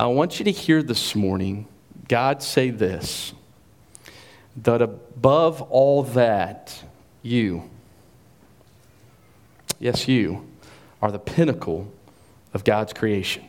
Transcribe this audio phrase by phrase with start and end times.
[0.00, 1.66] I want you to hear this morning
[2.06, 3.32] God say this
[4.56, 6.82] that above all that,
[7.22, 7.68] you,
[9.78, 10.48] yes, you,
[11.00, 11.92] are the pinnacle
[12.54, 13.44] of God's creation.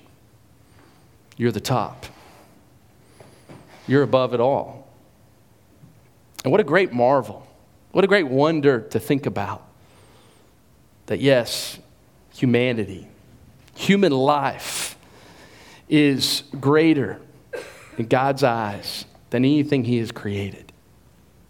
[1.38, 2.06] You're the top.
[3.88, 4.88] You're above it all.
[6.44, 7.48] And what a great marvel.
[7.92, 9.66] What a great wonder to think about.
[11.08, 11.80] That yes,
[12.34, 13.08] humanity,
[13.74, 14.96] human life
[15.90, 17.20] is greater
[17.98, 20.72] in God's eyes than anything He has created.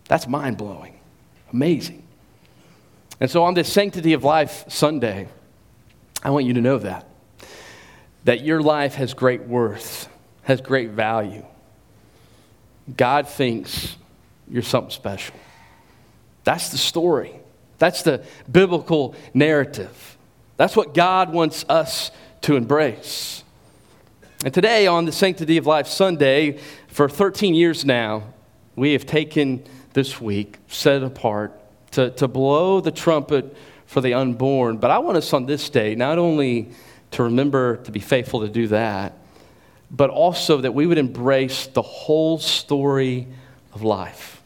[0.08, 0.98] That's mind blowing,
[1.54, 2.04] amazing.
[3.20, 5.28] And so on this Sanctity of Life Sunday,
[6.24, 7.06] I want you to know that.
[8.24, 10.10] That your life has great worth,
[10.44, 11.46] has great value.
[12.96, 13.96] God thinks
[14.50, 15.36] you're something special.
[16.44, 17.34] That's the story.
[17.78, 20.18] That's the biblical narrative.
[20.58, 22.12] That's what God wants us
[22.42, 23.44] to embrace.
[24.46, 28.24] And today, on the Sanctity of Life Sunday, for 13 years now,
[28.78, 31.60] we have taken this week, set it apart,
[31.92, 33.54] to, to blow the trumpet
[33.86, 34.78] for the unborn.
[34.78, 36.70] But I want us on this day not only
[37.12, 39.18] to remember to be faithful to do that,
[39.92, 43.28] but also that we would embrace the whole story
[43.74, 44.42] of life.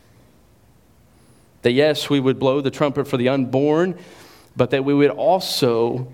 [1.62, 4.00] That yes, we would blow the trumpet for the unborn,
[4.56, 6.12] but that we would also,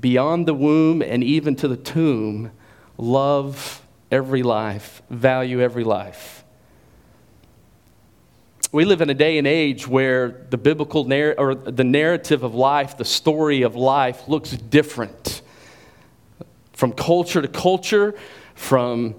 [0.00, 2.50] beyond the womb and even to the tomb,
[2.98, 6.44] love every life, value every life.
[8.72, 12.54] We live in a day and age where the biblical narr- or the narrative of
[12.54, 15.42] life, the story of life looks different
[16.72, 18.14] from culture to culture,
[18.54, 19.14] from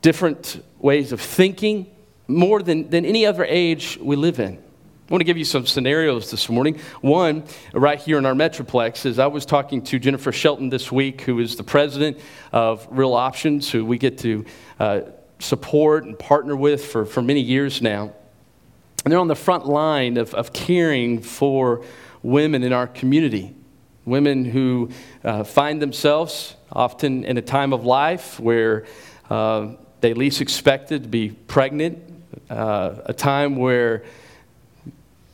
[0.00, 1.86] different ways of thinking,
[2.26, 4.62] more than, than any other age we live in.
[5.08, 6.78] I want to give you some scenarios this morning.
[7.00, 11.22] One, right here in our Metroplex, is I was talking to Jennifer Shelton this week,
[11.22, 12.18] who is the president
[12.52, 14.44] of Real Options, who we get to
[14.78, 15.00] uh,
[15.38, 18.12] support and partner with for, for many years now.
[19.02, 21.82] And they're on the front line of, of caring for
[22.22, 23.56] women in our community.
[24.04, 24.90] Women who
[25.24, 28.84] uh, find themselves often in a time of life where
[29.30, 29.68] uh,
[30.02, 31.98] they least expected to be pregnant,
[32.50, 34.04] uh, a time where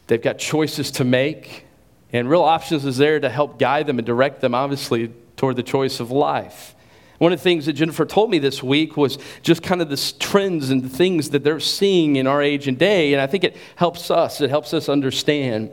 [0.07, 1.67] they've got choices to make,
[2.13, 5.63] and Real Options is there to help guide them and direct them, obviously, toward the
[5.63, 6.75] choice of life.
[7.19, 10.15] One of the things that Jennifer told me this week was just kind of the
[10.19, 13.45] trends and the things that they're seeing in our age and day, and I think
[13.45, 14.41] it helps us.
[14.41, 15.71] It helps us understand.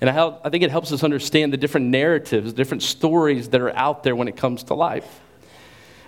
[0.00, 3.74] And I, I think it helps us understand the different narratives, different stories that are
[3.76, 5.20] out there when it comes to life.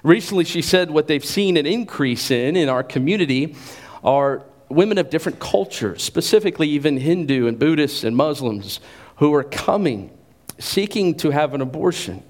[0.02, 3.56] Recently, she said what they've seen an increase in in our community
[4.04, 8.80] are women of different cultures, specifically even Hindu and Buddhists and Muslims,
[9.16, 10.10] who are coming,
[10.58, 12.22] seeking to have an abortion.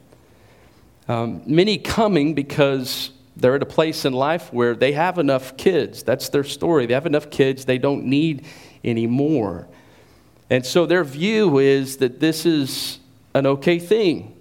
[1.08, 6.02] Um, many coming because they're at a place in life where they have enough kids.
[6.02, 6.86] That's their story.
[6.86, 8.46] They have enough kids, they don't need
[8.82, 9.68] any more.
[10.48, 12.98] And so their view is that this is
[13.34, 14.34] an okay thing.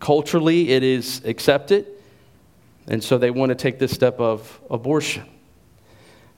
[0.00, 1.86] Culturally, it is accepted,
[2.86, 5.24] and so they want to take this step of abortion.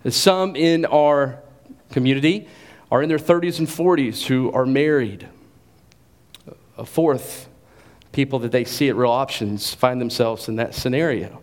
[0.08, 1.42] Some in our
[1.90, 2.48] community
[2.90, 5.28] are in their 30s and 40s who are married.
[6.78, 7.48] A fourth,
[8.12, 11.42] people that they see at Real Options find themselves in that scenario.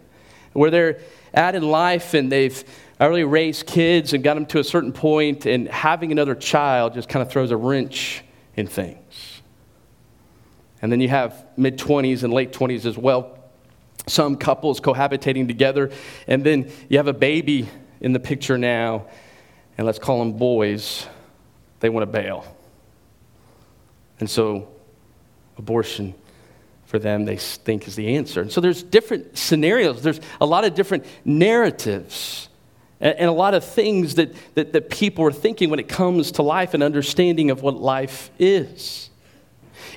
[0.54, 1.00] Where they're
[1.34, 2.64] at in life and they've
[3.00, 7.08] already raised kids and got them to a certain point, and having another child just
[7.08, 8.24] kind of throws a wrench
[8.56, 9.42] in things.
[10.82, 13.38] And then you have mid 20s and late 20s as well.
[14.08, 15.92] Some couples cohabitating together,
[16.28, 17.68] and then you have a baby
[18.02, 19.08] in the picture now,
[19.78, 21.06] and let's call them boys,
[21.80, 22.46] they want to bail.
[24.20, 24.68] And so,
[25.58, 26.16] abortion
[26.86, 28.42] for them, they think is the answer.
[28.42, 32.50] And so, there's different scenarios, there's a lot of different narratives,
[33.00, 36.42] and, a lot of things that, that, that people are thinking when it comes to
[36.42, 39.07] life and understanding of what life is.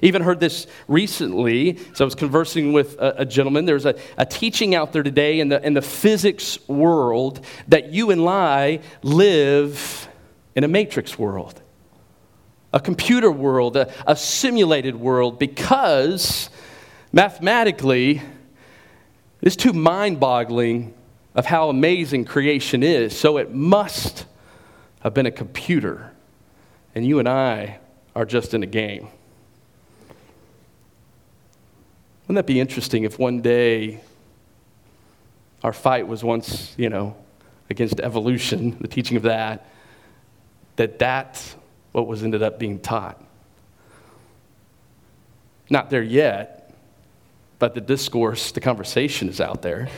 [0.02, 1.76] Even heard this recently.
[1.94, 3.66] So I was conversing with a, a gentleman.
[3.66, 8.10] There's a, a, teaching out there today in the, in the physics world that you
[8.10, 10.08] and I live
[10.54, 11.60] in a matrix world,
[12.72, 16.48] a computer world, a, a simulated world, because
[17.12, 18.22] mathematically,
[19.42, 20.94] it's too mind boggling
[21.34, 23.16] of how amazing creation is.
[23.16, 24.26] So it must
[25.00, 26.12] have been a computer.
[26.94, 27.78] And you and I
[28.14, 29.08] are just in a game.
[32.30, 33.98] Wouldn't that be interesting if one day
[35.65, 37.16] our fight was once, you know,
[37.68, 39.66] against evolution, the teaching of that,
[40.77, 41.56] that that's
[41.91, 43.21] what was ended up being taught?
[45.71, 46.72] Not there yet,
[47.59, 49.88] but the discourse, the conversation is out there.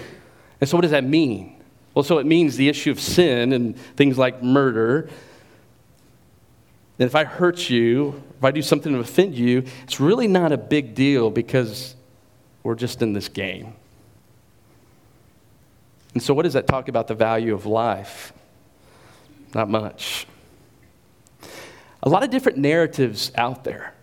[0.58, 1.62] And so, what does that mean?
[1.93, 5.11] Well, so it means the issue of sin and things like murder.
[6.99, 10.50] And if I hurt you, if I do something to offend you, it's really not
[10.50, 11.94] a big deal because
[12.62, 13.75] we're just in this game.
[16.14, 18.32] And so, what does that talk about the value of life?
[19.55, 20.26] Not much.
[22.03, 23.94] A lot of different narratives out there.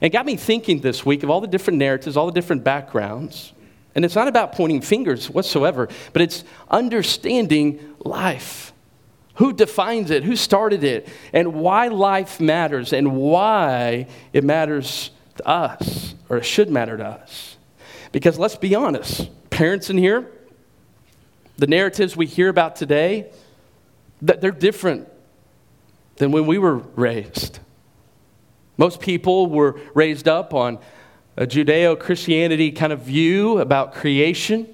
[0.00, 2.64] And it got me thinking this week of all the different narratives, all the different
[2.64, 3.52] backgrounds.
[3.94, 8.72] And it's not about pointing fingers whatsoever, but it's understanding life.
[9.34, 10.24] Who defines it?
[10.24, 11.08] Who started it?
[11.32, 17.04] And why life matters and why it matters to us, or it should matter to
[17.04, 17.51] us.
[18.12, 20.30] Because let's be honest, parents in here,
[21.56, 23.30] the narratives we hear about today,
[24.20, 25.08] that they're different
[26.16, 27.58] than when we were raised.
[28.76, 30.78] Most people were raised up on
[31.36, 34.68] a Judeo Christianity kind of view about creation.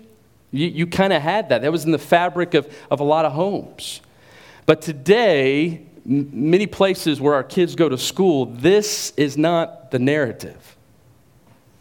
[0.50, 1.62] You, you kind of had that.
[1.62, 4.00] That was in the fabric of, of a lot of homes.
[4.66, 9.98] But today, m- many places where our kids go to school, this is not the
[9.98, 10.76] narrative.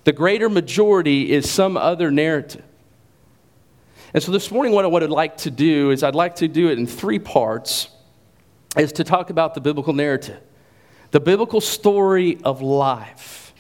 [0.07, 2.63] The greater majority is some other narrative.
[4.13, 6.69] And so this morning, what I would like to do is I'd like to do
[6.69, 7.89] it in three parts,
[8.77, 10.39] is to talk about the biblical narrative,
[11.11, 13.51] the biblical story of life,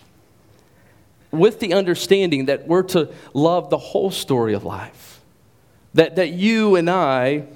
[1.31, 5.19] with the understanding that we're to love the whole story of life.
[5.95, 7.47] That, that you and I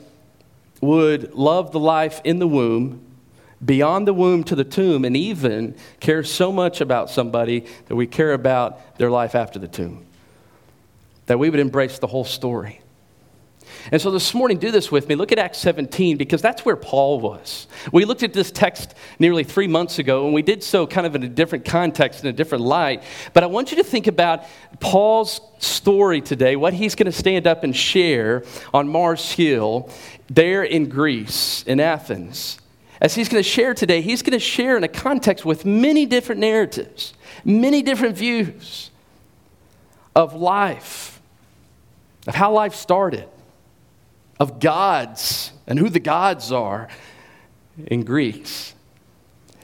[0.81, 3.05] would love the life in the womb,
[3.63, 8.07] beyond the womb to the tomb, and even care so much about somebody that we
[8.07, 10.05] care about their life after the tomb.
[11.27, 12.81] That we would embrace the whole story.
[13.91, 15.15] And so this morning, do this with me.
[15.15, 17.67] Look at Acts 17 because that's where Paul was.
[17.91, 21.15] We looked at this text nearly three months ago, and we did so kind of
[21.15, 23.03] in a different context, in a different light.
[23.33, 24.43] But I want you to think about
[24.79, 28.43] Paul's story today, what he's going to stand up and share
[28.73, 29.89] on Mars Hill
[30.29, 32.60] there in Greece, in Athens.
[33.01, 36.05] As he's going to share today, he's going to share in a context with many
[36.05, 37.13] different narratives,
[37.43, 38.91] many different views
[40.15, 41.19] of life,
[42.27, 43.27] of how life started
[44.41, 46.87] of gods and who the gods are
[47.87, 48.73] in Greece.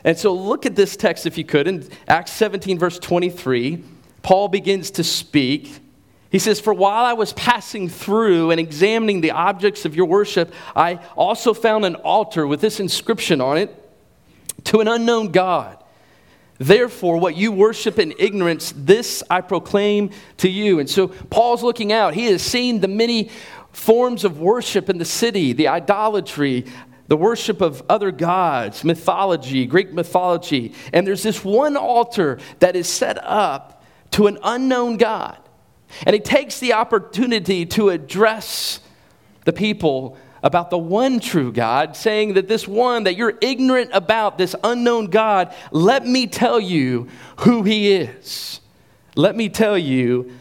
[0.03, 1.67] And so look at this text if you could.
[1.67, 3.83] In Acts 17, verse 23,
[4.21, 5.79] Paul begins to speak.
[6.29, 10.53] He says, For while I was passing through and examining the objects of your worship,
[10.75, 13.73] I also found an altar with this inscription on it
[14.65, 15.81] to an unknown God.
[16.59, 20.79] Therefore, what you worship in ignorance, this I proclaim to you.
[20.79, 22.13] And so Paul's looking out.
[22.13, 23.29] He has seen the many
[23.71, 26.65] forms of worship in the city, the idolatry,
[27.07, 30.73] the worship of other gods, mythology, Greek mythology.
[30.91, 35.37] And there's this one altar that is set up to an unknown God.
[36.05, 38.79] And he takes the opportunity to address
[39.45, 44.37] the people about the one true God, saying that this one that you're ignorant about,
[44.37, 47.07] this unknown God, let me tell you
[47.39, 48.59] who he is.
[49.15, 50.31] Let me tell you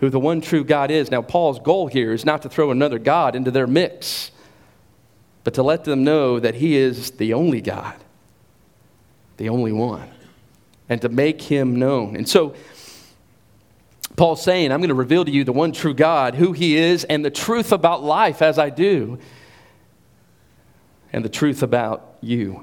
[0.00, 1.10] who the one true God is.
[1.10, 4.30] Now, Paul's goal here is not to throw another God into their mix,
[5.44, 7.94] but to let them know that he is the only God,
[9.36, 10.08] the only one,
[10.88, 12.16] and to make him known.
[12.16, 12.54] And so,
[14.20, 17.04] Paul's saying, I'm going to reveal to you the one true God, who he is,
[17.04, 19.18] and the truth about life as I do,
[21.10, 22.62] and the truth about you.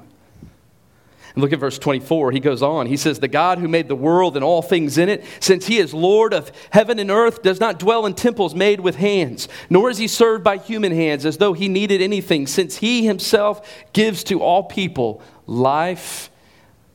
[1.34, 2.30] And look at verse 24.
[2.30, 2.86] He goes on.
[2.86, 5.78] He says, The God who made the world and all things in it, since he
[5.78, 9.90] is Lord of heaven and earth, does not dwell in temples made with hands, nor
[9.90, 14.22] is he served by human hands as though he needed anything, since he himself gives
[14.22, 16.30] to all people life,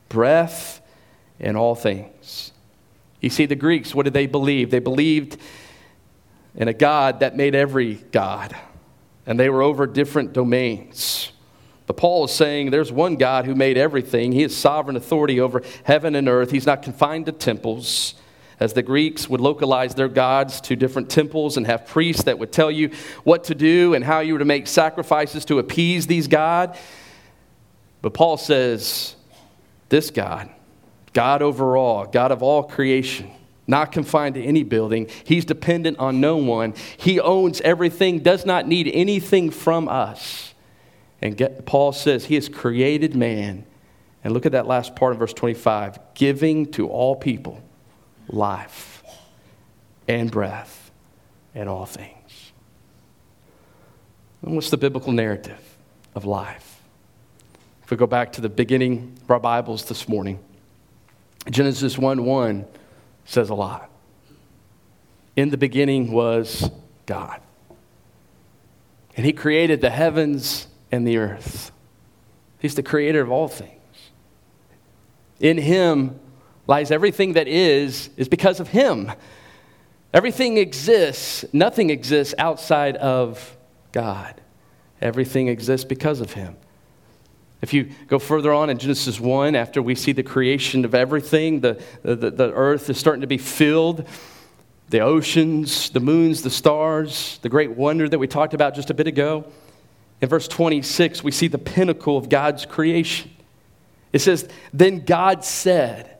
[0.08, 0.80] breath,
[1.38, 2.53] and all things.
[3.24, 4.70] You see, the Greeks, what did they believe?
[4.70, 5.38] They believed
[6.54, 8.54] in a God that made every God,
[9.24, 11.32] and they were over different domains.
[11.86, 14.32] But Paul is saying there's one God who made everything.
[14.32, 16.50] He has sovereign authority over heaven and earth.
[16.50, 18.14] He's not confined to temples,
[18.60, 22.52] as the Greeks would localize their gods to different temples and have priests that would
[22.52, 22.90] tell you
[23.24, 26.78] what to do and how you were to make sacrifices to appease these gods.
[28.02, 29.16] But Paul says,
[29.88, 30.50] this God,
[31.14, 33.30] God over all, God of all creation,
[33.66, 35.08] not confined to any building.
[35.24, 36.74] He's dependent on no one.
[36.98, 40.52] He owns everything, does not need anything from us.
[41.22, 43.64] And get, Paul says he has created man.
[44.22, 47.62] And look at that last part of verse 25 giving to all people
[48.28, 49.02] life
[50.08, 50.90] and breath
[51.54, 52.52] and all things.
[54.42, 55.76] And what's the biblical narrative
[56.14, 56.82] of life?
[57.82, 60.38] If we go back to the beginning of our Bibles this morning,
[61.50, 62.64] Genesis 1 1
[63.24, 63.90] says a lot.
[65.36, 66.70] In the beginning was
[67.06, 67.40] God.
[69.16, 71.70] And he created the heavens and the earth.
[72.58, 73.70] He's the creator of all things.
[75.40, 76.18] In him
[76.66, 79.12] lies everything that is, is because of him.
[80.12, 83.56] Everything exists, nothing exists outside of
[83.92, 84.40] God.
[85.00, 86.56] Everything exists because of him.
[87.64, 91.60] If you go further on in Genesis 1, after we see the creation of everything,
[91.60, 94.06] the, the, the earth is starting to be filled
[94.90, 98.94] the oceans, the moons, the stars, the great wonder that we talked about just a
[98.94, 99.46] bit ago.
[100.20, 103.30] In verse 26, we see the pinnacle of God's creation.
[104.12, 106.13] It says, Then God said,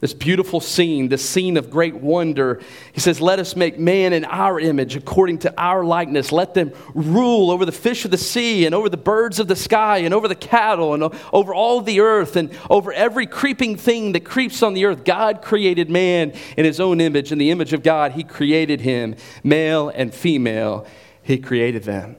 [0.00, 2.60] this beautiful scene, this scene of great wonder.
[2.92, 6.32] He says, Let us make man in our image, according to our likeness.
[6.32, 9.56] Let them rule over the fish of the sea, and over the birds of the
[9.56, 14.12] sky, and over the cattle, and over all the earth, and over every creeping thing
[14.12, 15.02] that creeps on the earth.
[15.02, 17.32] God created man in his own image.
[17.32, 19.16] In the image of God, he created him.
[19.42, 20.86] Male and female,
[21.22, 22.16] he created them.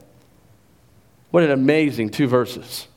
[1.30, 2.88] What an amazing two verses.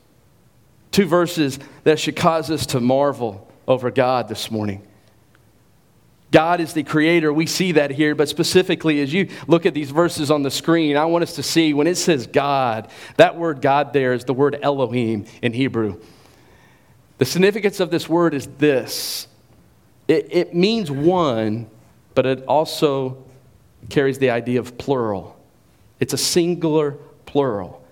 [0.89, 4.85] Two verses that should cause us to marvel over God this morning.
[6.31, 7.33] God is the creator.
[7.33, 10.95] We see that here, but specifically as you look at these verses on the screen,
[10.95, 14.33] I want us to see when it says God, that word God there is the
[14.33, 15.99] word Elohim in Hebrew.
[17.17, 19.27] The significance of this word is this
[20.07, 21.69] it, it means one,
[22.15, 23.23] but it also
[23.89, 25.37] carries the idea of plural.
[25.99, 26.91] It's a singular
[27.25, 27.85] plural.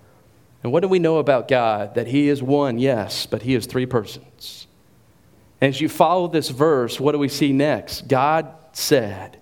[0.63, 1.95] And what do we know about God?
[1.95, 4.25] That He is one, yes, but He is three persons.
[5.61, 8.07] As you follow this verse, what do we see next?
[8.07, 9.37] God said.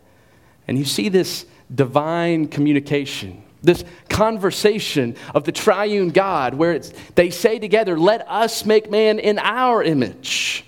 [0.68, 7.30] And you see this divine communication, this conversation of the triune God, where it's, they
[7.30, 10.66] say together, Let us make man in our image,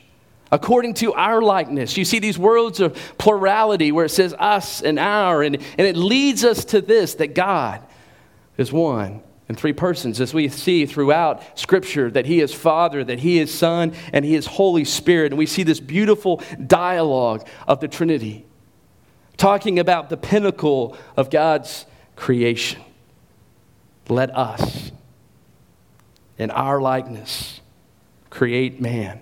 [0.52, 1.98] according to our likeness.
[1.98, 5.98] You see these words of plurality where it says us and our, and, and it
[5.98, 7.82] leads us to this that God
[8.58, 13.20] is one in three persons, as we see throughout Scripture that He is Father, that
[13.20, 15.32] He is Son, and He is Holy Spirit.
[15.32, 18.46] And we see this beautiful dialogue of the Trinity,
[19.38, 22.80] talking about the pinnacle of God's creation.
[24.08, 24.92] Let us,
[26.38, 27.60] in our likeness,
[28.30, 29.20] create man.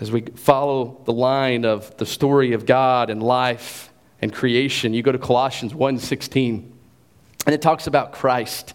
[0.00, 3.90] As we follow the line of the story of God and life
[4.22, 6.77] and creation, you go to Colossians 1 16.
[7.46, 8.74] And it talks about Christ.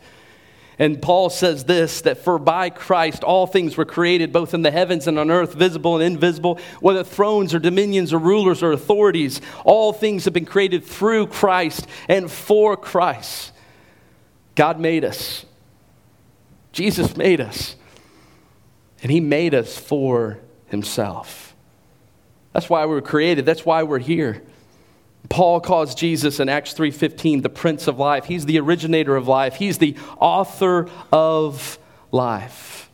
[0.79, 4.72] And Paul says this that for by Christ all things were created, both in the
[4.72, 9.39] heavens and on earth, visible and invisible, whether thrones or dominions or rulers or authorities.
[9.63, 13.51] All things have been created through Christ and for Christ.
[14.55, 15.46] God made us,
[16.72, 17.75] Jesus made us,
[19.01, 21.55] and He made us for Himself.
[22.51, 24.43] That's why we were created, that's why we're here.
[25.29, 28.25] Paul calls Jesus in Acts 3:15 the prince of life.
[28.25, 29.55] He's the originator of life.
[29.55, 31.79] He's the author of
[32.11, 32.89] life.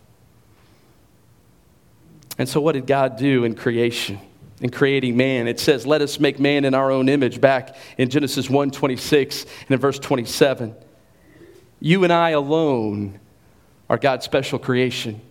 [2.38, 4.20] And so what did God do in creation?
[4.62, 8.10] In creating man, it says, "Let us make man in our own image." Back in
[8.10, 10.76] Genesis 1:26 and in verse 27.
[11.80, 13.20] You and I alone
[13.90, 15.22] are God's special creation.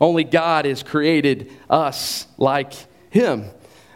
[0.00, 2.72] Only God has created us like
[3.10, 3.50] him.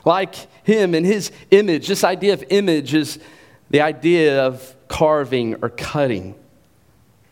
[0.09, 0.35] Like
[0.65, 1.87] him in his image.
[1.87, 3.19] This idea of image is
[3.69, 6.35] the idea of carving or cutting.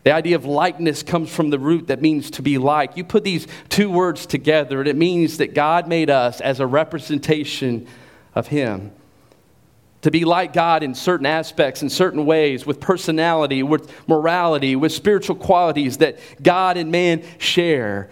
[0.03, 2.95] The idea of likeness comes from the root that means to be like.
[2.95, 6.67] You put these two words together, and it means that God made us as a
[6.67, 7.87] representation
[8.35, 8.91] of Him.
[10.03, 14.91] To be like God in certain aspects, in certain ways, with personality, with morality, with
[14.91, 18.11] spiritual qualities that God and man share.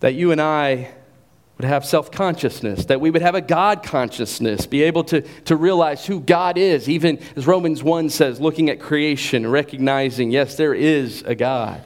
[0.00, 0.90] That you and I
[1.58, 5.56] would have self consciousness, that we would have a God consciousness, be able to, to
[5.56, 10.72] realize who God is, even as Romans 1 says, looking at creation, recognizing, yes, there
[10.74, 11.84] is a God.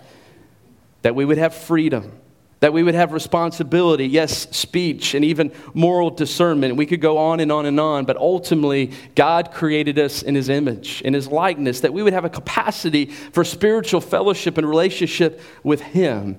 [1.00, 2.12] That we would have freedom,
[2.60, 6.76] that we would have responsibility, yes, speech, and even moral discernment.
[6.76, 10.50] We could go on and on and on, but ultimately, God created us in His
[10.50, 15.40] image, in His likeness, that we would have a capacity for spiritual fellowship and relationship
[15.64, 16.38] with Him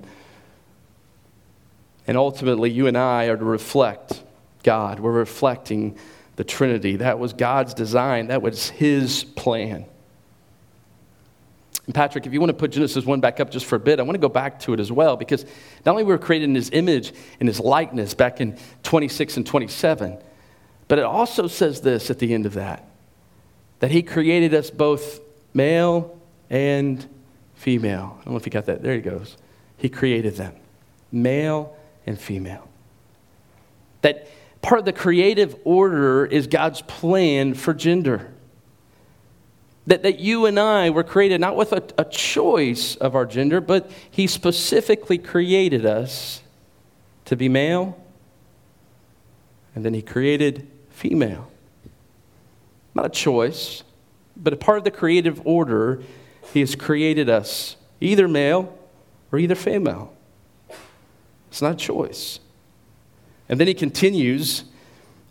[2.06, 4.22] and ultimately, you and I are to reflect
[4.62, 5.00] God.
[5.00, 5.98] We're reflecting
[6.36, 6.96] the Trinity.
[6.96, 9.86] That was God's design, that was His plan.
[11.86, 14.00] And Patrick, if you want to put Genesis 1 back up just for a bit,
[14.00, 15.44] I want to go back to it as well because
[15.84, 19.46] not only were we created in His image and His likeness back in 26 and
[19.46, 20.18] 27,
[20.88, 22.88] but it also says this at the end of that
[23.80, 25.20] that He created us both
[25.52, 26.18] male
[26.48, 27.06] and
[27.54, 28.16] female.
[28.20, 28.82] I don't know if you got that.
[28.82, 29.36] There He goes.
[29.76, 30.54] He created them,
[31.12, 31.73] male
[32.06, 32.68] and female.
[34.02, 34.28] That,
[34.64, 38.32] Part of the creative order is God's plan for gender.
[39.86, 43.60] That, that you and I were created not with a, a choice of our gender,
[43.60, 46.40] but He specifically created us
[47.26, 48.02] to be male,
[49.74, 51.50] and then He created female.
[52.94, 53.82] Not a choice,
[54.34, 56.02] but a part of the creative order,
[56.54, 58.78] He has created us either male
[59.30, 60.16] or either female.
[61.54, 62.40] It's not a choice.
[63.48, 64.64] And then He continues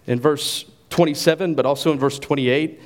[0.07, 2.79] in verse 27, but also in verse 28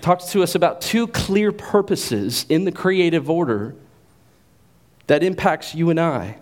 [0.00, 3.76] talks to us about two clear purposes in the creative order
[5.06, 6.38] that impacts you and I.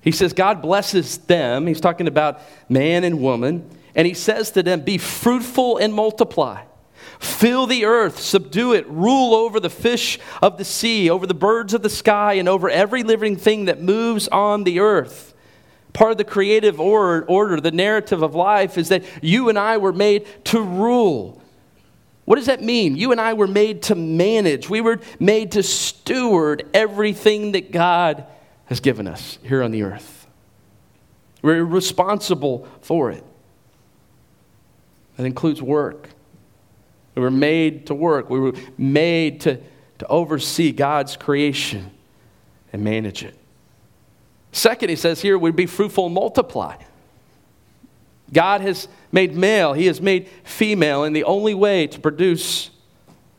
[0.00, 1.66] He says God blesses them.
[1.66, 3.68] He's talking about man and woman.
[3.94, 6.62] And he says to them, Be fruitful and multiply.
[7.22, 11.72] Fill the earth, subdue it, rule over the fish of the sea, over the birds
[11.72, 15.32] of the sky, and over every living thing that moves on the earth.
[15.92, 19.92] Part of the creative order, the narrative of life, is that you and I were
[19.92, 21.40] made to rule.
[22.24, 22.96] What does that mean?
[22.96, 28.26] You and I were made to manage, we were made to steward everything that God
[28.64, 30.26] has given us here on the earth.
[31.40, 33.22] We're responsible for it.
[35.16, 36.08] That includes work.
[37.14, 39.60] We were made to work, we were made to,
[39.98, 41.90] to oversee God's creation
[42.72, 43.36] and manage it.
[44.52, 46.76] Second, he says here, we'd be fruitful and multiply.
[48.32, 52.70] God has made male, He has made female, and the only way to produce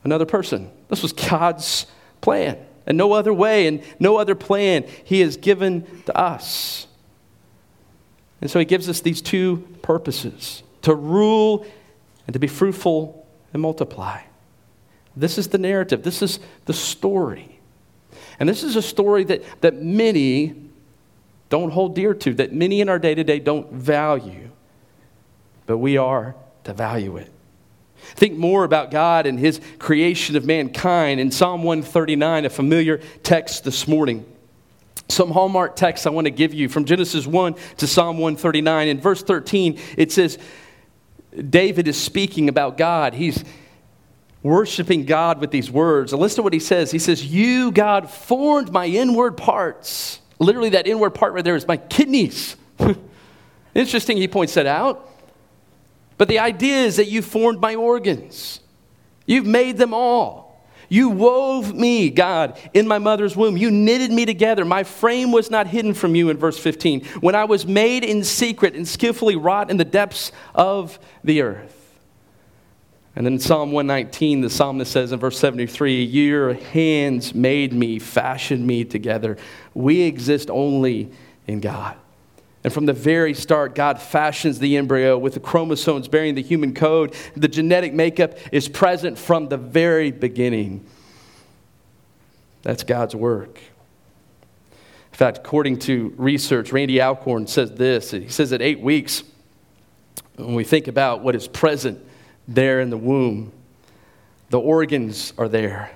[0.03, 0.69] another person.
[0.87, 1.87] This was God's
[2.21, 6.87] plan, and no other way and no other plan He has given to us.
[8.41, 11.65] And so He gives us these two purposes to rule
[12.27, 13.22] and to be fruitful
[13.53, 14.21] and multiply.
[15.15, 17.59] This is the narrative, this is the story.
[18.39, 20.55] And this is a story that, that many
[21.49, 24.49] don't hold dear to, that many in our day to day don't value
[25.65, 27.31] but we are to value it.
[28.15, 33.63] Think more about God and His creation of mankind in Psalm 139, a familiar text
[33.63, 34.25] this morning.
[35.09, 38.87] Some hallmark text I want to give you from Genesis 1 to Psalm 139.
[38.87, 40.37] In verse 13, it says,
[41.49, 43.13] David is speaking about God.
[43.13, 43.43] He's
[44.43, 46.11] worshiping God with these words.
[46.13, 46.91] And listen to what he says.
[46.91, 50.19] He says, You, God, formed my inward parts.
[50.39, 52.57] Literally, that inward part right there is my kidneys.
[53.75, 55.09] Interesting, he points that out.
[56.17, 58.59] But the idea is that you formed my organs,
[59.25, 60.42] you've made them all.
[60.93, 63.57] You wove me, God, in my mother's womb.
[63.57, 64.63] You knitted me together.
[64.63, 67.03] My frame was not hidden from you in verse 15.
[67.19, 71.99] When I was made in secret and skillfully wrought in the depths of the earth.
[73.15, 77.97] And then in Psalm 119, the psalmist says in verse 73 Your hands made me,
[77.97, 79.37] fashioned me together.
[79.73, 81.11] We exist only
[81.47, 81.97] in God.
[82.63, 86.73] And from the very start, God fashions the embryo with the chromosomes bearing the human
[86.73, 87.13] code.
[87.35, 90.85] The genetic makeup is present from the very beginning.
[92.61, 93.59] That's God's work.
[95.11, 98.11] In fact, according to research, Randy Alcorn says this.
[98.11, 99.23] He says at eight weeks,
[100.37, 102.03] when we think about what is present
[102.47, 103.51] there in the womb,
[104.49, 105.91] the organs are there.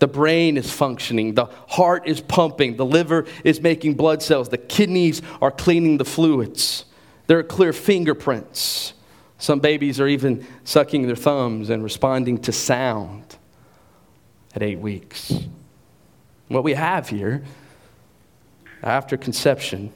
[0.00, 4.58] The brain is functioning, the heart is pumping, the liver is making blood cells, the
[4.58, 6.86] kidneys are cleaning the fluids.
[7.26, 8.94] There are clear fingerprints.
[9.38, 13.36] Some babies are even sucking their thumbs and responding to sound
[14.54, 15.34] at eight weeks.
[16.48, 17.44] What we have here
[18.82, 19.92] after conception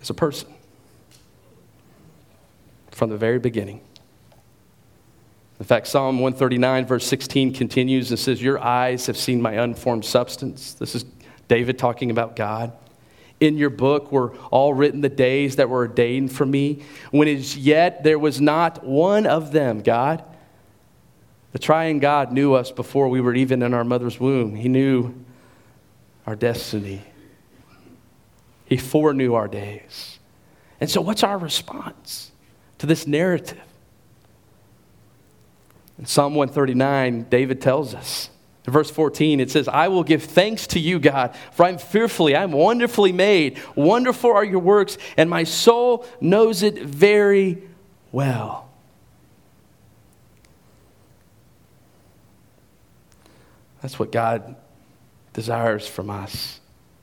[0.00, 0.52] is a person
[2.90, 3.80] from the very beginning.
[5.64, 10.04] In fact, Psalm 139, verse 16 continues and says, Your eyes have seen my unformed
[10.04, 10.74] substance.
[10.74, 11.06] This is
[11.48, 12.74] David talking about God.
[13.40, 17.56] In your book were all written the days that were ordained for me, when as
[17.56, 20.22] yet there was not one of them, God.
[21.52, 24.56] The triune God knew us before we were even in our mother's womb.
[24.56, 25.14] He knew
[26.26, 27.00] our destiny,
[28.66, 30.18] He foreknew our days.
[30.78, 32.32] And so, what's our response
[32.76, 33.62] to this narrative?
[35.98, 38.30] In Psalm 139, David tells us.
[38.66, 42.34] In verse 14, it says, I will give thanks to you, God, for I'm fearfully,
[42.34, 43.60] I'm wonderfully made.
[43.76, 47.62] Wonderful are your works, and my soul knows it very
[48.10, 48.70] well.
[53.82, 54.56] That's what God
[55.34, 56.60] desires from us,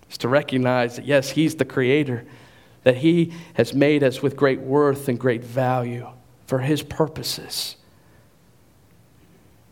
[0.10, 2.26] is to recognize that, yes, He's the Creator,
[2.84, 6.08] that He has made us with great worth and great value
[6.48, 7.76] for His purposes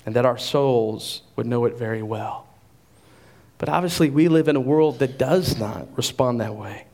[0.06, 2.48] and that our souls would know it very well.
[3.58, 6.86] But obviously, we live in a world that does not respond that way.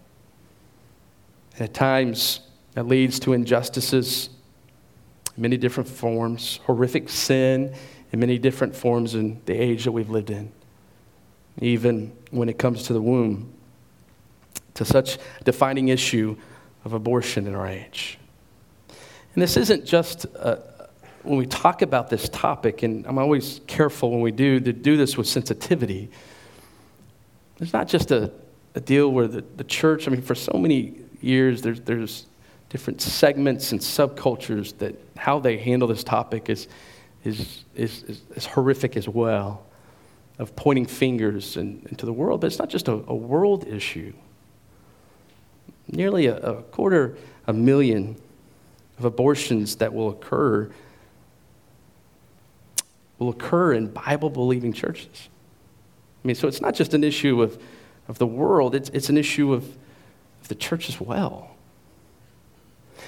[1.54, 2.42] And at times,
[2.74, 4.30] that leads to injustices
[5.36, 7.74] in many different forms, horrific sin
[8.12, 10.52] in many different forms in the age that we've lived in.
[11.62, 13.54] Even when it comes to the womb,
[14.74, 16.36] to such defining issue
[16.84, 18.18] of abortion in our age.
[19.34, 20.75] And this isn't just a,
[21.26, 24.98] when we talk about this topic, and I'm always careful when we do to do
[24.98, 26.10] this with sensitivity.
[27.58, 28.32] There's not just a,
[28.76, 32.26] a deal where the, the church, I mean, for so many years, there's, there's
[32.70, 36.68] different segments and subcultures that how they handle this topic is,
[37.24, 39.66] is, is, is, is horrific as well,
[40.40, 42.42] of pointing fingers and, into the world.
[42.42, 44.14] But it's not just a, a world issue.
[45.88, 48.16] Nearly a, a quarter a million
[48.98, 50.72] of abortions that will occur
[53.20, 55.30] will occur in Bible believing churches.
[56.24, 57.62] I mean, so it's not just an issue of,
[58.08, 59.64] of the world, it's, it's an issue of,
[60.42, 61.56] of the church as well.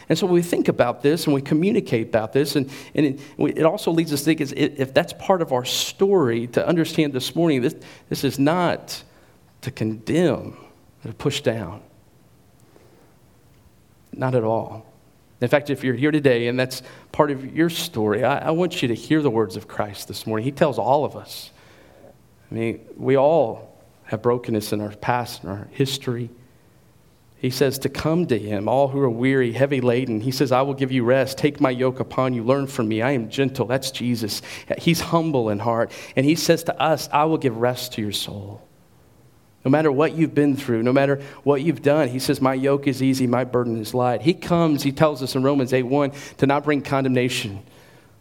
[0.09, 3.19] And so when we think about this and we communicate about this, and, and it,
[3.57, 7.13] it also leads us to think is if that's part of our story, to understand
[7.13, 7.75] this morning, this,
[8.09, 9.03] this is not
[9.61, 10.55] to condemn
[11.03, 11.81] or to push down.
[14.13, 14.85] Not at all.
[15.39, 18.81] In fact, if you're here today and that's part of your story, I, I, want
[18.81, 20.43] you to hear the words of Christ this morning.
[20.43, 21.51] He tells all of us.
[22.49, 26.29] I mean, we all have brokenness in our past and our history.
[27.39, 30.21] He says to come to him, all who are weary, heavy laden.
[30.21, 31.37] He says, I will give you rest.
[31.37, 32.43] Take my yoke upon you.
[32.43, 33.03] Learn from me.
[33.03, 33.67] I am gentle.
[33.67, 34.41] That's Jesus.
[34.79, 35.91] He's humble in heart.
[36.15, 38.66] And he says to us, I will give rest to your soul.
[39.65, 42.87] No matter what you've been through, no matter what you've done, he says, My yoke
[42.87, 44.21] is easy, my burden is light.
[44.21, 47.61] He comes, he tells us in Romans 8 1, to not bring condemnation,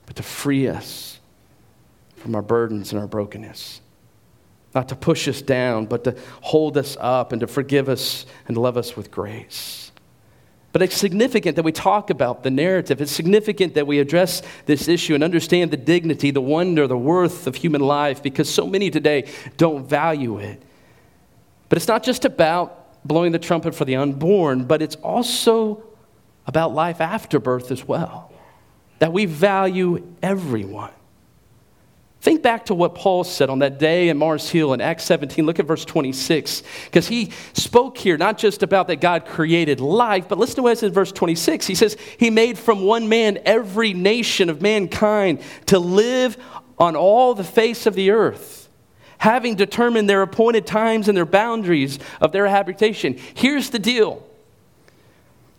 [0.07, 1.20] but to free us
[2.16, 3.81] from our burdens and our brokenness.
[4.75, 8.57] Not to push us down, but to hold us up and to forgive us and
[8.57, 9.87] love us with grace.
[10.72, 13.01] But it's significant that we talk about the narrative.
[13.01, 17.46] It's significant that we address this issue and understand the dignity, the wonder, the worth
[17.46, 20.61] of human life because so many today don't value it.
[21.69, 25.83] But it's not just about blowing the trumpet for the unborn, but it's also
[26.47, 28.33] about life after birth as well.
[28.99, 30.93] That we value everyone.
[32.21, 35.45] Think back to what Paul said on that day in Mars Hill in Acts 17.
[35.45, 40.29] Look at verse 26, because he spoke here not just about that God created life,
[40.29, 41.67] but listen to what it says in verse 26.
[41.67, 46.37] He says, He made from one man every nation of mankind to live
[46.79, 48.66] on all the face of the earth
[49.19, 53.19] having determined their appointed times and their boundaries of their habitation.
[53.35, 54.27] Here's the deal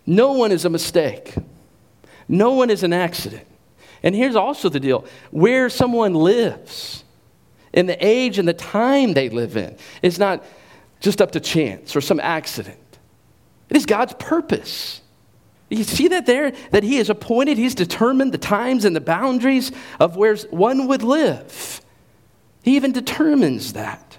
[0.06, 1.34] no one is a mistake,
[2.28, 3.46] no one is an accident.
[4.02, 7.04] And here's also the deal where someone lives,
[7.72, 10.44] in the age and the time they live in, is not
[11.00, 12.78] just up to chance or some accident.
[13.68, 15.00] It is God's purpose.
[15.68, 16.52] You see that there?
[16.70, 21.02] That He has appointed, He's determined the times and the boundaries of where one would
[21.02, 21.80] live.
[22.68, 24.18] He even determines that.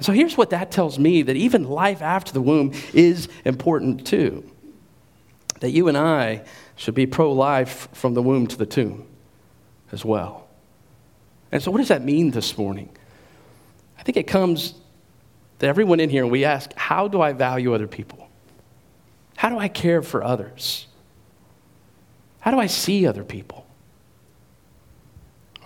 [0.00, 4.44] So here's what that tells me that even life after the womb is important too.
[5.60, 6.44] That you and I
[6.76, 9.06] should be pro life from the womb to the tomb
[9.90, 10.48] as well.
[11.50, 12.90] And so, what does that mean this morning?
[13.98, 14.74] I think it comes
[15.60, 18.28] to everyone in here, and we ask, How do I value other people?
[19.38, 20.86] How do I care for others?
[22.40, 23.64] How do I see other people?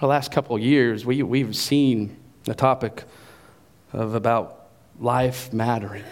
[0.02, 3.04] The last couple of years, we, we've seen the topic
[3.92, 4.66] of about
[4.98, 6.02] life mattering.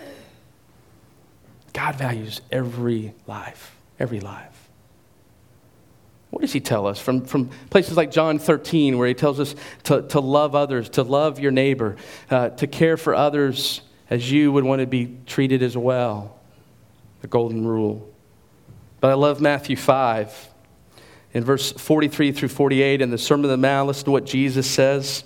[1.72, 4.68] God values every life, every life.
[6.31, 7.00] What does he tell us?
[7.00, 11.03] From, from places like John 13, where he tells us to, to love others, to
[11.03, 11.96] love your neighbor,
[12.31, 16.38] uh, to care for others as you would want to be treated as well.
[17.22, 18.09] The golden rule.
[19.00, 20.48] But I love Matthew 5,
[21.33, 24.69] in verse 43 through 48 in the Sermon on the Mount, listen to what Jesus
[24.69, 25.25] says.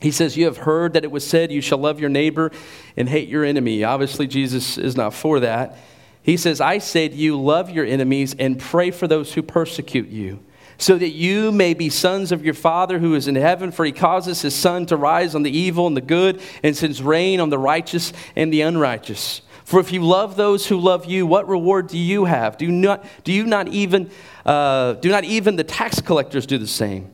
[0.00, 2.50] He says, You have heard that it was said, You shall love your neighbor
[2.96, 3.84] and hate your enemy.
[3.84, 5.78] Obviously, Jesus is not for that.
[6.22, 10.08] He says, I say to you, love your enemies and pray for those who persecute
[10.08, 10.40] you,
[10.76, 13.92] so that you may be sons of your Father who is in heaven, for he
[13.92, 17.48] causes his sun to rise on the evil and the good, and sends rain on
[17.48, 19.40] the righteous and the unrighteous.
[19.66, 22.56] For if you love those who love you, what reward do you have?
[22.56, 24.12] Do, not, do you not even,
[24.44, 27.10] uh, do not even the tax collectors do the same?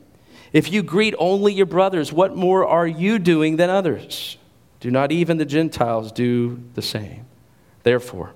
[0.51, 4.37] If you greet only your brothers, what more are you doing than others?
[4.81, 7.25] Do not even the Gentiles do the same?
[7.81, 8.35] Therefore,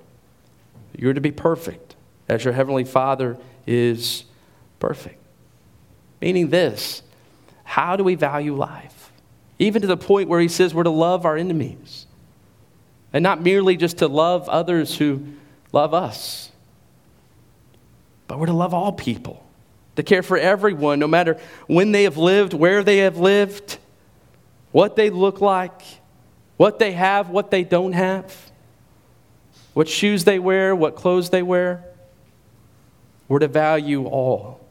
[0.98, 1.96] you're to be perfect
[2.28, 4.26] as your heavenly Father is
[4.80, 5.20] perfect.
[6.22, 7.04] Meaning this
[7.64, 9.12] how do we value life?
[9.60, 12.07] Even to the point where he says we're to love our enemies.
[13.18, 15.24] And not merely just to love others who
[15.72, 16.52] love us.
[18.28, 19.44] But we're to love all people,
[19.96, 23.80] to care for everyone, no matter when they have lived, where they have lived,
[24.72, 25.82] what they look like,
[26.58, 28.52] what they have, what they don't have,
[29.74, 31.86] what shoes they wear, what clothes they wear.
[33.28, 34.64] We're to value all,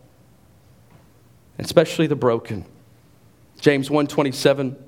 [1.59, 2.65] especially the broken.
[3.61, 4.86] James 127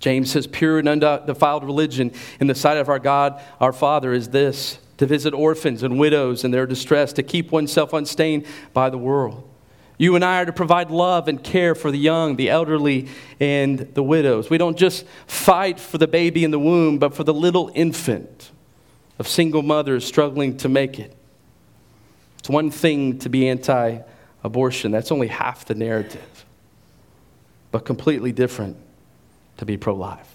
[0.00, 4.28] James says, Pure and undefiled religion in the sight of our God, our Father, is
[4.28, 8.98] this to visit orphans and widows in their distress, to keep oneself unstained by the
[8.98, 9.48] world.
[9.96, 13.78] You and I are to provide love and care for the young, the elderly, and
[13.78, 14.50] the widows.
[14.50, 18.50] We don't just fight for the baby in the womb, but for the little infant
[19.18, 21.14] of single mothers struggling to make it.
[22.38, 24.00] It's one thing to be anti
[24.42, 26.44] abortion, that's only half the narrative,
[27.70, 28.76] but completely different
[29.58, 30.30] to be pro life.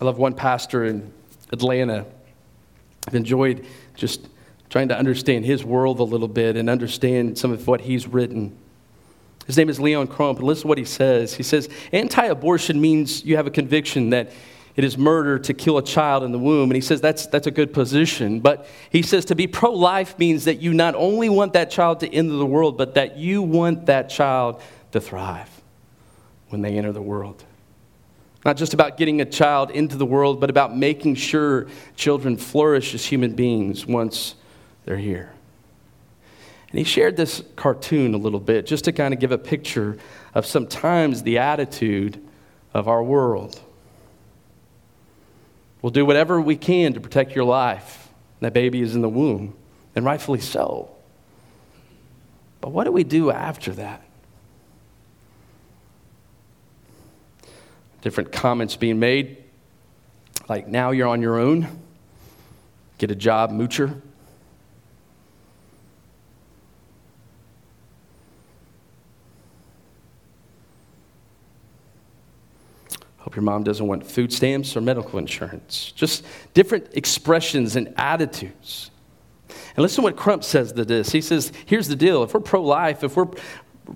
[0.00, 1.12] I love one pastor in
[1.52, 2.06] Atlanta.
[3.06, 4.28] I've enjoyed just
[4.70, 8.56] trying to understand his world a little bit and understand some of what he's written.
[9.46, 11.34] His name is Leon Crump, and listen to what he says.
[11.34, 14.30] He says, Anti abortion means you have a conviction that
[14.76, 16.70] it is murder to kill a child in the womb.
[16.70, 18.40] And he says that's, that's a good position.
[18.40, 22.00] But he says to be pro life means that you not only want that child
[22.00, 25.59] to enter the world, but that you want that child to thrive
[26.50, 27.44] when they enter the world.
[28.44, 32.94] Not just about getting a child into the world, but about making sure children flourish
[32.94, 34.34] as human beings once
[34.84, 35.32] they're here.
[36.70, 39.98] And he shared this cartoon a little bit just to kind of give a picture
[40.34, 42.24] of sometimes the attitude
[42.72, 43.60] of our world.
[45.82, 48.08] We'll do whatever we can to protect your life.
[48.40, 49.54] That baby is in the womb,
[49.94, 50.90] and rightfully so.
[52.60, 54.02] But what do we do after that?
[58.02, 59.36] Different comments being made,
[60.48, 61.68] like now you're on your own,
[62.98, 64.00] get a job, moocher.
[73.18, 75.92] Hope your mom doesn't want food stamps or medical insurance.
[75.94, 78.90] Just different expressions and attitudes.
[79.48, 81.10] And listen to what Crump says to this.
[81.12, 82.24] He says, here's the deal.
[82.24, 83.28] If we're pro life, if we're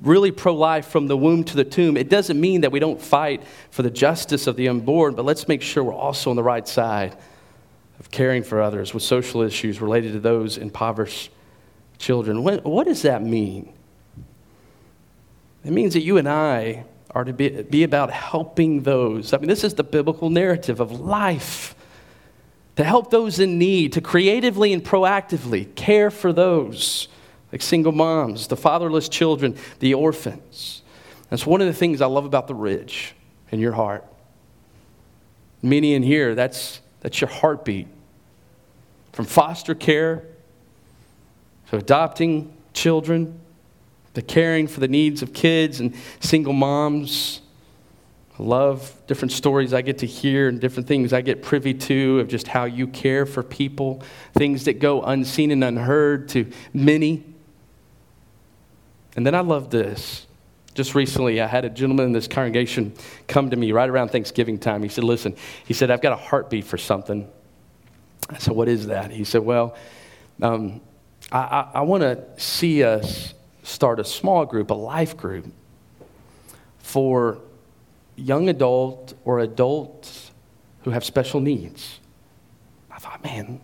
[0.03, 3.01] really pro life from the womb to the tomb, it doesn't mean that we don't
[3.01, 6.43] fight for the justice of the unborn, but let's make sure we're also on the
[6.43, 7.17] right side
[8.01, 11.31] of caring for others with social issues related to those impoverished
[11.99, 12.43] children.
[12.43, 13.73] What, what does that mean?
[15.65, 19.33] It means that you and I are to be, be about helping those.
[19.33, 21.75] I mean, this is the biblical narrative of life.
[22.77, 27.07] To help those in need, to creatively and proactively care for those
[27.55, 30.83] like single moms, the fatherless children, the orphans.
[31.31, 33.15] That's one of the things I love about the ridge
[33.53, 34.05] in your heart.
[35.63, 37.87] Many in here, that's, that's your heartbeat.
[39.13, 40.25] From foster care
[41.71, 43.39] to adopting children,
[44.15, 47.41] to caring for the needs of kids and single moms.
[48.37, 52.19] I love different stories I get to hear and different things I get privy to
[52.19, 57.34] of just how you care for people, things that go unseen and unheard to many.
[59.17, 60.27] And then I love this.
[60.75, 62.95] Just recently, I had a gentleman in this congregation
[63.29, 64.83] come to me right around Thanksgiving time.
[64.83, 67.31] He said, Listen, he said, I've got a heartbeat for something.
[68.29, 69.13] I said, What is that?
[69.13, 69.77] He said, Well,
[70.43, 70.81] um,
[71.31, 75.47] I, I, I want to see us start a small group, a life group,
[76.79, 77.39] for
[78.17, 80.33] young adult or adults
[80.83, 81.99] who have special needs.
[82.91, 83.61] I thought, man,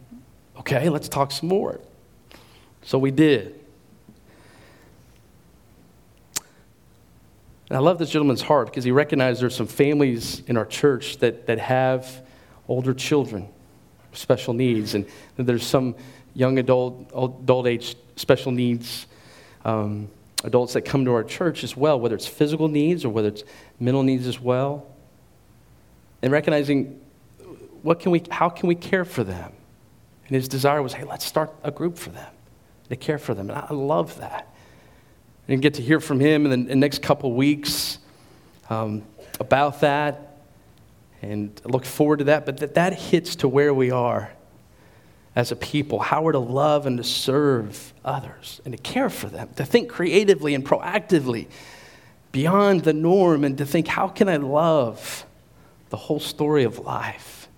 [0.58, 1.80] okay, let's talk some more.
[2.82, 3.59] So we did.
[7.70, 11.18] And I love this gentleman's heart because he recognized there's some families in our church
[11.18, 12.20] that, that have
[12.66, 13.48] older children,
[14.12, 15.06] special needs, and
[15.36, 15.94] there's some
[16.34, 19.06] young adult, adult age special needs
[19.64, 20.08] um,
[20.42, 23.44] adults that come to our church as well, whether it's physical needs or whether it's
[23.78, 24.86] mental needs as well.
[26.22, 27.00] And recognizing
[27.82, 29.52] what can we, how can we care for them?
[30.26, 32.32] And his desire was, hey, let's start a group for them
[32.88, 33.48] to care for them.
[33.48, 34.52] And I love that
[35.50, 37.98] and get to hear from him in the, next couple weeks
[38.70, 39.02] um,
[39.40, 40.38] about that.
[41.22, 42.46] And look forward to that.
[42.46, 44.30] But that, that hits to where we are
[45.34, 49.26] as a people, how we're to love and to serve others and to care for
[49.26, 51.48] them, to think creatively and proactively
[52.32, 55.26] beyond the norm, and to think, how can I love
[55.88, 57.48] the whole story of life?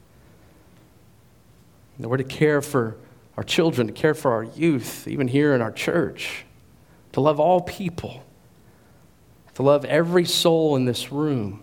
[1.99, 2.97] And we're to care for
[3.37, 6.47] our children, to care for our youth, even here in our church
[7.13, 8.23] to love all people,
[9.55, 11.63] to love every soul in this room.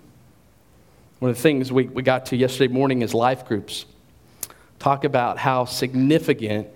[1.19, 3.85] One of the things we, we got to yesterday morning is life groups.
[4.79, 6.67] talk about how significant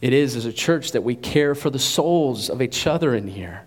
[0.00, 3.26] it is as a church that we care for the souls of each other in
[3.26, 3.64] here.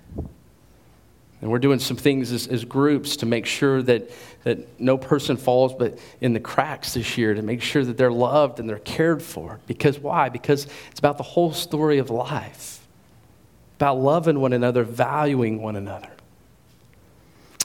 [1.42, 4.10] And we're doing some things as, as, groups to make sure that,
[4.44, 8.14] that no person falls but in the cracks this year, to make sure that they're
[8.14, 9.60] loved and they're cared for.
[9.68, 10.30] Because why?
[10.30, 12.83] Because it's about the whole story of life,
[13.76, 16.10] about loving one another, valuing one another.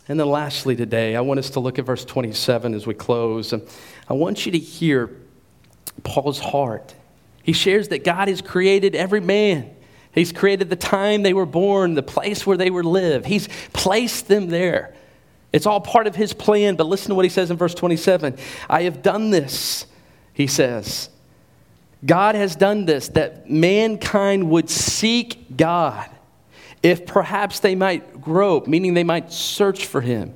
[0.08, 3.52] And then lastly, today, I want us to look at verse 27 as we close.
[3.52, 3.62] And
[4.08, 5.10] I want you to hear
[6.02, 6.94] Paul's heart.
[7.42, 9.74] He shares that God has created every man.
[10.12, 13.26] He's created the time they were born, the place where they were live.
[13.26, 14.94] He's placed them there.
[15.52, 18.36] It's all part of his plan, but listen to what he says in verse 27.
[18.68, 19.86] I have done this,
[20.32, 21.10] he says.
[22.04, 26.08] God has done this that mankind would seek God
[26.82, 30.34] if perhaps they might grope, meaning they might search for him,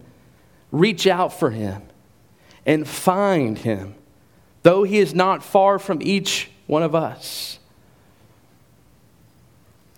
[0.72, 1.82] reach out for him,
[2.66, 3.94] and find him,
[4.62, 7.60] though he is not far from each one of us.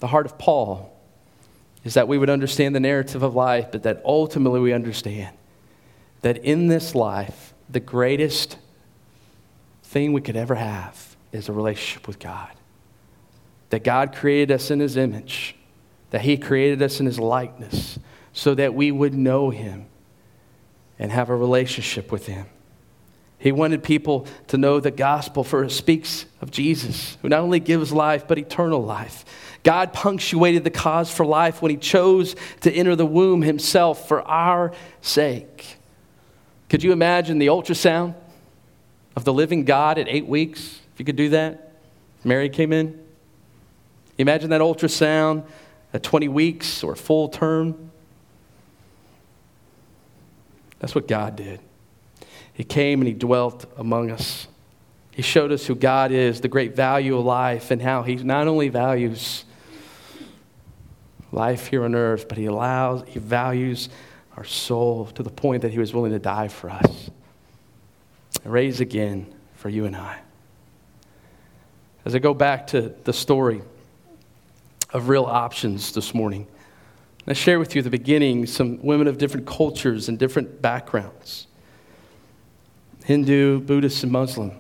[0.01, 0.95] The heart of Paul
[1.83, 5.35] is that we would understand the narrative of life, but that ultimately we understand
[6.21, 8.59] that in this life, the greatest
[9.83, 12.51] thing we could ever have is a relationship with God.
[13.71, 15.57] That God created us in his image
[16.15, 17.99] that He created us in His likeness
[18.33, 19.87] so that we would know Him
[20.97, 22.47] and have a relationship with Him.
[23.37, 27.59] He wanted people to know the gospel, for it speaks of Jesus, who not only
[27.59, 29.25] gives life, but eternal life.
[29.65, 34.23] God punctuated the cause for life when He chose to enter the womb Himself for
[34.23, 34.71] our
[35.01, 35.79] sake.
[36.69, 38.15] Could you imagine the ultrasound
[39.17, 40.79] of the living God at eight weeks?
[40.95, 41.73] If you could do that,
[42.23, 43.05] Mary came in.
[44.17, 45.45] Imagine that ultrasound
[45.93, 47.91] at 20 weeks or full term.
[50.79, 51.61] That's what God did.
[52.53, 54.47] He came and He dwelt among us.
[55.11, 58.47] He showed us who God is, the great value of life, and how He not
[58.47, 59.45] only values
[61.33, 63.89] life here on earth, but He allows, He values
[64.37, 67.11] our soul to the point that He was willing to die for us,
[68.45, 70.21] and raise again for you and I.
[72.05, 73.63] As I go back to the story,
[74.95, 76.47] of real options this morning.
[77.27, 81.49] I share with you at the beginning some women of different cultures and different backgrounds
[83.05, 84.53] Hindu, Buddhist, and Muslim.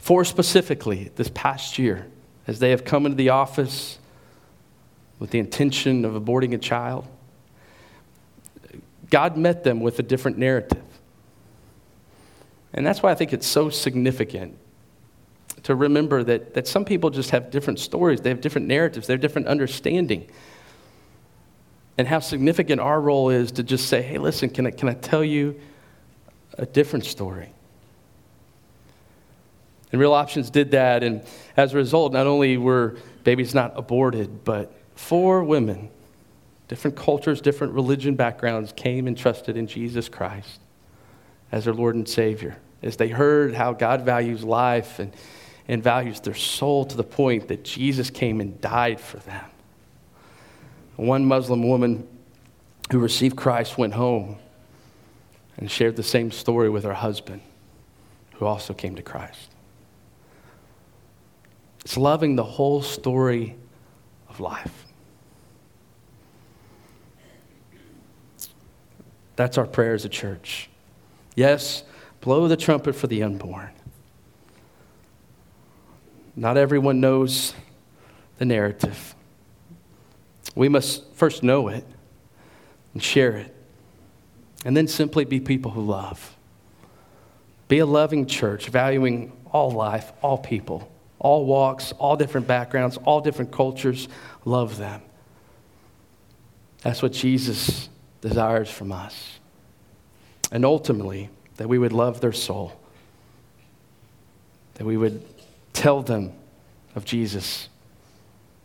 [0.00, 2.08] Four specifically this past year,
[2.48, 3.98] as they have come into the office
[5.20, 7.06] with the intention of aborting a child,
[9.10, 10.82] God met them with a different narrative.
[12.72, 14.58] And that's why I think it's so significant
[15.64, 19.12] to remember that, that some people just have different stories, they have different narratives, they
[19.14, 20.28] have different understanding.
[21.96, 24.94] And how significant our role is to just say, hey, listen, can I, can I
[24.94, 25.58] tell you
[26.56, 27.52] a different story?
[29.90, 31.22] And Real Options did that, and
[31.56, 35.88] as a result, not only were babies not aborted, but four women,
[36.68, 40.60] different cultures, different religion backgrounds, came and trusted in Jesus Christ
[41.50, 42.58] as their Lord and Savior.
[42.82, 45.12] As they heard how God values life and
[45.68, 49.44] and values their soul to the point that Jesus came and died for them.
[50.96, 52.08] One Muslim woman
[52.90, 54.38] who received Christ went home
[55.58, 57.42] and shared the same story with her husband,
[58.34, 59.50] who also came to Christ.
[61.84, 63.56] It's loving the whole story
[64.28, 64.86] of life.
[69.36, 70.68] That's our prayer as a church.
[71.36, 71.84] Yes,
[72.20, 73.70] blow the trumpet for the unborn.
[76.38, 77.52] Not everyone knows
[78.36, 79.16] the narrative.
[80.54, 81.84] We must first know it
[82.94, 83.52] and share it,
[84.64, 86.36] and then simply be people who love.
[87.66, 93.20] Be a loving church, valuing all life, all people, all walks, all different backgrounds, all
[93.20, 94.06] different cultures.
[94.44, 95.02] Love them.
[96.82, 97.88] That's what Jesus
[98.20, 99.40] desires from us.
[100.52, 102.80] And ultimately, that we would love their soul,
[104.74, 105.20] that we would
[105.78, 106.32] Tell them
[106.96, 107.68] of Jesus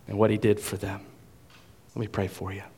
[0.08, 1.02] and what he did for them.
[1.94, 2.64] Let me pray for you.